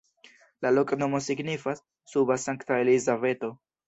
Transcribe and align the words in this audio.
La 0.65 0.69
loknomo 0.77 1.19
signifas: 1.25 1.83
suba-Sankta-Elizabeto. 2.13 3.51